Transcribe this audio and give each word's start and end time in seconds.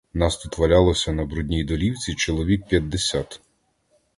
Нас 0.13 0.37
тут 0.37 0.57
валялося 0.57 1.13
на 1.13 1.25
брудній 1.25 1.63
долівці 1.63 2.15
чоловік 2.15 2.67
п'ятдесят. 2.67 3.41